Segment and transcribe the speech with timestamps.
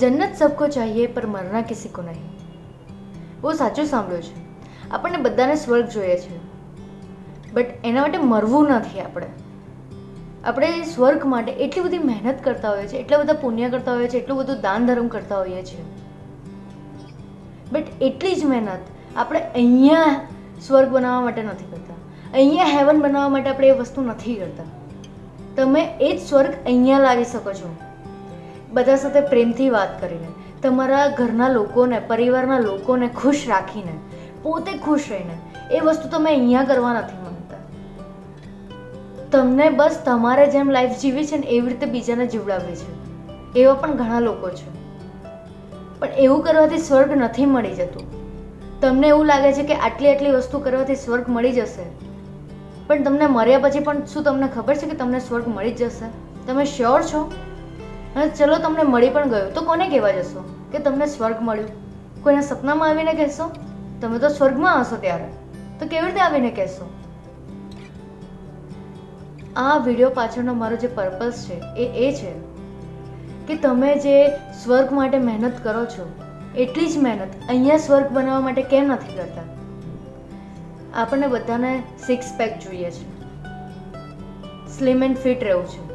[0.00, 2.22] જન્નત સબકો ચાહીએ, પર મરના કિસી કો નહીં.
[3.40, 4.44] બહુ સાચું સાંભળ્યું છે.
[4.90, 6.54] આપણને બધાને સ્વર્ગ જોઈએ છે.
[7.52, 9.26] બટ એના માટે મરવું નથી આપણે.
[10.44, 14.20] આપણે સ્વર્ગ માટે એટલી બધી મહેનત કરતા હોઈએ છીએ, એટલા બધા પુણ્ય કરતા હોઈએ છીએ,
[14.20, 15.84] એટલું બધું દાન ધર્મ કરતા હોઈએ છીએ.
[17.72, 18.78] બટ એટલી જ મહેનત
[19.16, 20.20] આપણે અહીંયા
[20.66, 21.94] સ્વર્ગ બનાવવા માટે નથી કરતા.
[22.34, 24.64] અહીંયા હેવન બનાવવા માટે આપણે એ વસ્તુ નથી કરતા.
[25.56, 27.76] તમે એ જ સ્વર્ગ અહીંયા લાવી શકો છો.
[28.74, 30.26] બધા સાથે પ્રેમથી વાત કરીને,
[30.62, 33.92] તમારા ઘરના લોકોને, પરિવારના લોકોને ખુશ રાખીને,
[34.42, 35.38] પોતે ખુશ રહીને,
[35.76, 37.56] એ વસ્તુ તમે અહીંયા કરવા નથી માંગતા.
[39.30, 43.04] તમને બસ તમારે જેમ લાઈફ જીવી છે ને એવી રીતે બીજાને જીવડાવવી છે.
[43.58, 44.84] એવા પણ ઘણા લોકો છે.
[45.98, 48.24] પણ એવું કરવાથી સ્વર્ગ નથી મળી જતું.
[48.80, 51.84] તમને એવું લાગે છે કે આટલી આટલી વસ્તુ કરવાથી સ્વર્ગ મળી જશે.
[52.86, 56.06] પણ તમને મર્યા પછી પણ શું તમને ખબર છે કે તમને સ્વર્ગ મળી જ જશે?
[56.46, 57.32] તમે શ્યોર છો?
[58.16, 59.54] અને ચલો તમને મળી પણ ગયું.
[59.54, 60.54] તો કોને કહેવા જશો?
[60.72, 61.68] કે તમને સ્વર્ગ મળ્યું?
[62.22, 63.50] કોઈના સપનામાં આવીને કહેશો?
[64.00, 65.24] તમે તો સ્વર્ગમાં હશો ત્યારે.
[65.80, 66.90] તો કેવી રીતે આવીને કહેશો?
[69.56, 72.32] આ વીડિયો પાછળનો મારો જે પર્પસ છે, એ એ છે
[73.46, 74.28] કે તમે જે
[74.64, 76.12] સ્વર્ગ માટે મહેનત કરો છો,
[76.56, 79.42] એટલી જ મહેનત અહીંયા સ્વર્ગ બનાવવા માટે કેમ નથી કરતા?
[80.94, 83.14] આપણને બધાને સિક્સ પેક જોઈએ છે.
[84.78, 85.94] સ્લિમ એન્ડ ફિટ રહેવું છે.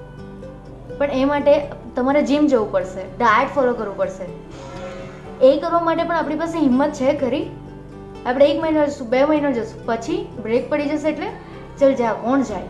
[0.98, 4.26] પણ એ માટે તમારે જીમ જવું પડશે ડાયટ ફોલો કરવું પડશે.
[5.48, 7.46] એ કરવા માટે પણ આપણી પાસે હિંમત છે ખરી?
[8.26, 11.28] આપણે એક મહિનો જશું બે મહિનો જશું પછી બ્રેક પડી જશે એટલે
[11.80, 12.64] ચલ જા, કોણ જાય?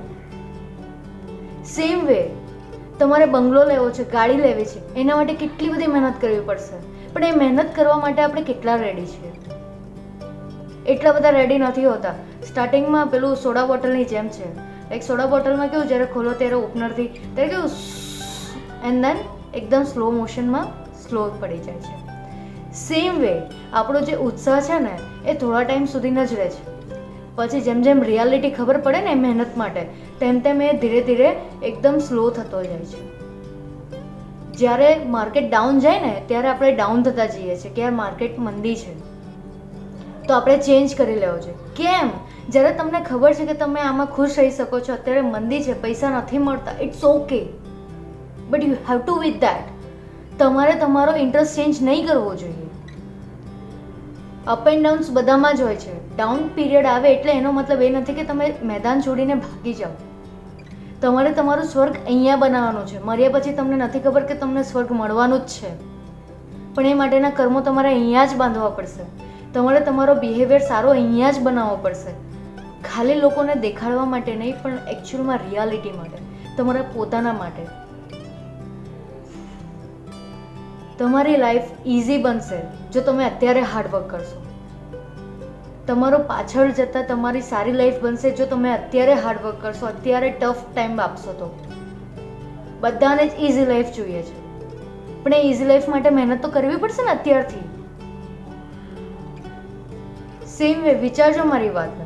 [1.65, 2.29] સેમ વે
[2.99, 7.13] તમારે બંગલો લેવો છે, ગાડી લેવી છે, એના માટે કેટલી બધી મહેનત કરવી પડશે.
[7.13, 9.31] પણ એ મહેનત કરવા માટે આપણે કેટલા રેડી છીએ?
[10.87, 12.13] એટલા બધા રેડી નથી હોતા.
[12.47, 14.69] સ્ટાર્ટિંગમાં પેલું સોડા બોટલની જેમ છે.
[14.95, 17.69] એક સોડા બોટલમાં કેવું, જ્યારે ખોલો ત્યારે ઓપનરથી ત્યારે કેવું
[18.85, 19.17] એન્ડ દેન
[19.53, 20.67] એકદમ સ્લો મોશનમાં
[21.09, 22.09] સ્લો પડી જાય છે.
[22.73, 23.41] સેમ વે
[23.73, 26.69] આપણો જે ઉત્સાહ છે ને, એ થોડા ટાઈમ સુધીનો જ રહે છે.
[27.35, 29.81] પછી જેમ જેમ રિયાલિટી ખબર પડે ને મહેનત માટે,
[30.19, 33.19] તેમ તેમ એ ધીરે ધીરે એકદમ સ્લો થતો જાય છે.
[34.51, 39.09] જ્યારે માર્કેટ ડાઉન જાય ને, ત્યારે આપણે ડાઉન થતા જઈએ છીએ કે માર્કેટ મંદી છે.
[40.27, 42.09] તો આપણે ચેન્જ કરી લેવો છે કેમ?
[42.49, 46.09] જ્યારે તમને ખબર છે કે તમે આમાં ખુશ રહી શકો છો, અત્યારે મંદી છે, પૈસા
[46.09, 47.45] નથી મળતા it's okay
[48.49, 49.67] but you have to with that
[50.39, 52.69] તમારે તમારો ઇન્ટરેસ્ટ ચેન્જ નહીં કરવો જોઈએ.
[54.47, 56.15] અપ એન્ડ ડાઉન્સ બધામાં જ હોય છે.
[56.15, 59.89] ડાઉન પીરિયડ આવે એટલે એનો મતલબ એ નથી કે તમે મેદાન છોડીને ભાગી જાઓ.
[61.01, 63.03] તમારે તમારું સ્વર્ગ અહીંયા બનાવવાનું છે.
[63.03, 65.71] મર્યા પછી તમને નથી ખબર કે તમને સ્વર્ગ મળવાનું જ છે.
[66.75, 69.03] પણ એ માટેના કર્મો તમારે અહીંયા જ બાંધવા પડશે.
[69.53, 72.11] તમારે તમારો બિહેવિયર સારો અહીંયા જ બનાવવો પડશે.
[72.83, 76.17] ખાલી લોકોને દેખાડવા માટે નહીં, પણ એકચ્યુઅલમાં રિયાલિટી માટે.
[76.57, 77.88] તમારા પોતાના માટે.
[80.99, 84.45] તમારી લાઈફ ઇઝી બનશે જો તમે અત્યારે હાર્ડવર્ક કરશો.
[85.87, 91.01] તમારો પાછળ જતાં તમારી સારી લાઈફ બનશે જો તમે અત્યારે હાર્ડવર્ક કરશો, અત્યારે ટફ ટાઈમ
[91.01, 91.73] આપશો તો.
[92.79, 94.49] બધાને જ ઇઝી લાઈફ જોઈએ છે.
[95.23, 97.69] પણ એ ઇઝી લાઈફ માટે મહેનત તો કરવી પડશે ને અત્યારથી.
[100.47, 102.05] સેમ વે વિચારજો મારી વાતને.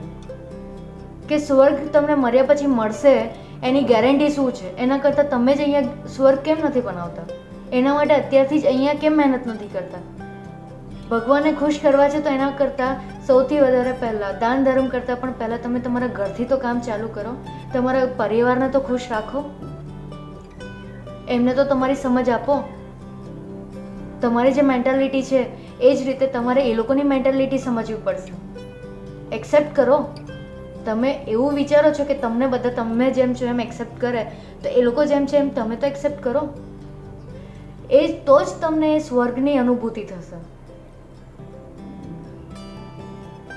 [1.30, 3.30] કે સ્વર્ગ તમને મર્યા પછી મળશે,
[3.64, 4.78] એની ગેરંટી શું છે?
[4.78, 7.43] એના કરતાં તમે જ અહીંયા સ્વર્ગ કેમ નથી બનાવતા?
[7.74, 9.98] એના માટે અત્યારથી જ અહીંયા કેમ મહેનત નથી કરતા?
[11.12, 12.96] ભગવાનને ખુશ કરવા છે તો એના કરતાં
[13.28, 17.36] સૌથી વધારે પહેલાં, દાન ધર્મ કરતાં પણ પહેલાં તમે તમારા ઘરથી તો કામ ચાલુ કરો.
[17.74, 19.44] તમારા પરિવારને તો ખુશ રાખો.
[21.30, 22.64] એમને તો તમારી સમજ આપો.
[24.22, 25.48] તમારી જે મેન્ટાલિટી છે,
[25.82, 28.34] એ જ રીતે તમારે એ લોકોની મેન્ટાલિટી સમજવી પડશે.
[29.36, 30.08] એક્સેપ્ટ કરો.
[30.86, 34.24] તમે એવું વિચારો છો કે તમને બધા તમે જેમ છો એમ એક્સેપ્ટ કરે,
[34.64, 36.50] તો એ લોકો જેમ છે એમ તમે તો એક્સેપ્ટ કરો.
[37.92, 40.54] એ તો જ તમને સ્વર્ગની અનુભૂતિ થશે.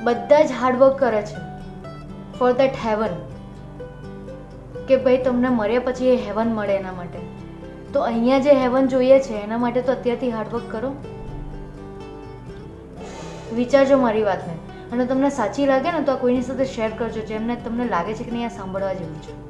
[0.04, 1.56] બધા જ હાર્ડવર્ક કરે છે.
[2.38, 3.09] ફોર દેટ હેવન
[4.88, 7.19] કે ભાઈ તમને મર્યા પછી એ હેવન મળે એના માટે.
[7.92, 10.95] તો અહીંયા જે હેવન જોઈએ છે, એના માટે તો અત્યારથી હાર્ડવર્ક કરો.
[13.54, 14.53] વિચારજો મારી વાતને.
[14.92, 18.24] અને તમને સાચી લાગે ને તો આ કોઈની સાથે શેર કરજો, જેમને તમને લાગે છે
[18.24, 19.46] કે નહીં, આ સાંભળવા જેવું છે.